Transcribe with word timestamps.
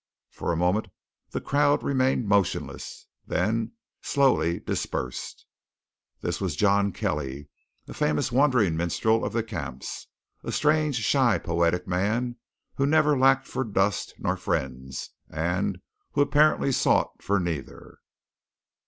For 0.31 0.51
a 0.51 0.57
moment 0.57 0.87
the 1.29 1.39
crowd 1.39 1.83
remained 1.83 2.27
motionless, 2.27 3.05
then 3.27 3.73
slowly 4.01 4.59
dispersed. 4.59 5.45
This 6.21 6.41
was 6.41 6.55
John 6.55 6.91
Kelly, 6.91 7.49
a 7.87 7.93
famous 7.93 8.31
wandering 8.31 8.75
minstrel 8.75 9.23
of 9.23 9.31
the 9.31 9.43
camps, 9.43 10.07
a 10.43 10.51
strange, 10.51 10.95
shy, 10.95 11.37
poetic 11.37 11.85
man, 11.87 12.37
who 12.77 12.87
never 12.87 13.15
lacked 13.15 13.45
for 13.45 13.63
dust 13.63 14.15
nor 14.17 14.37
for 14.37 14.43
friends, 14.57 15.11
and 15.29 15.79
who 16.13 16.21
apparently 16.21 16.71
sought 16.71 17.21
for 17.21 17.39
neither. 17.39 17.99